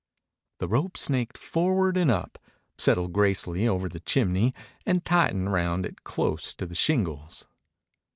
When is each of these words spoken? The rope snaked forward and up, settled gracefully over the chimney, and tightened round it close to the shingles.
The 0.57 0.67
rope 0.67 0.97
snaked 0.97 1.37
forward 1.37 1.95
and 1.95 2.09
up, 2.09 2.39
settled 2.75 3.13
gracefully 3.13 3.67
over 3.67 3.87
the 3.87 3.99
chimney, 3.99 4.51
and 4.83 5.05
tightened 5.05 5.53
round 5.53 5.85
it 5.85 6.03
close 6.03 6.55
to 6.55 6.65
the 6.65 6.73
shingles. 6.73 7.45